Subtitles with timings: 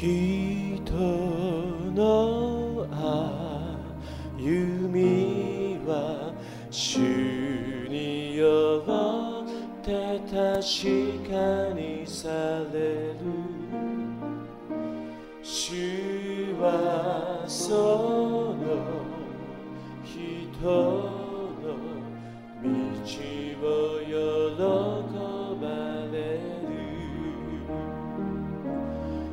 [0.00, 0.84] 人
[1.92, 2.86] の
[4.36, 6.32] 歩みは
[6.70, 6.98] 主
[7.88, 10.38] によって確
[11.28, 12.28] かにさ
[12.72, 13.18] れる。
[15.42, 18.54] 主はその
[20.04, 21.17] 人。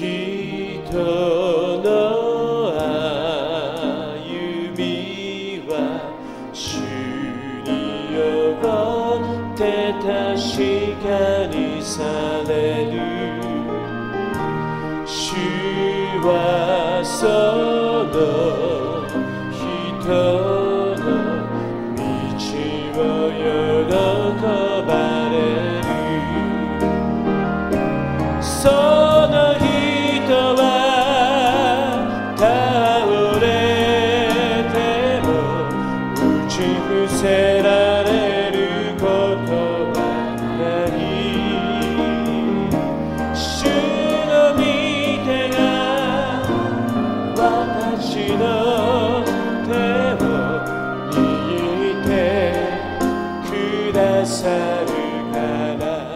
[0.00, 0.08] 人
[1.82, 2.74] の歩
[4.74, 6.00] みは
[6.54, 6.80] 主
[7.66, 7.68] に
[8.16, 8.56] よ
[9.52, 10.08] って確
[11.04, 12.00] かにさ
[12.48, 12.96] れる。
[15.04, 15.36] 主
[16.24, 17.20] はそ
[18.16, 18.79] の
[54.20, 56.09] 가사를 가라.